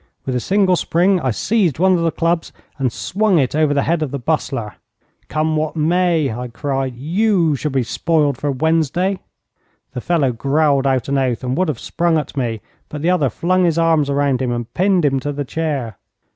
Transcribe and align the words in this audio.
With 0.25 0.33
a 0.35 0.39
single 0.39 0.75
spring 0.75 1.19
I 1.19 1.29
seized 1.29 1.77
one 1.77 1.93
of 1.93 1.99
the 1.99 2.09
clubs 2.09 2.51
and 2.79 2.91
swung 2.91 3.37
it 3.37 3.53
over 3.53 3.71
the 3.71 3.83
head 3.83 4.01
of 4.01 4.09
the 4.09 4.17
Bustler. 4.17 4.77
'Come 5.29 5.55
what 5.55 5.75
may,' 5.75 6.33
I 6.33 6.47
cried, 6.47 6.95
'you 6.95 7.55
shall 7.55 7.69
be 7.69 7.83
spoiled 7.83 8.35
for 8.35 8.51
Wednesday.' 8.51 9.19
The 9.93 10.01
fellow 10.01 10.31
growled 10.31 10.87
out 10.87 11.07
an 11.07 11.19
oath, 11.19 11.43
and 11.43 11.55
would 11.55 11.67
have 11.67 11.79
sprung 11.79 12.17
at 12.17 12.35
me, 12.35 12.61
but 12.89 13.03
the 13.03 13.11
other 13.11 13.29
flung 13.29 13.63
his 13.65 13.77
arms 13.77 14.09
round 14.09 14.41
him 14.41 14.51
and 14.51 14.73
pinned 14.73 15.05
him 15.05 15.19
to 15.19 15.31
the 15.31 15.45
chair. 15.45 15.99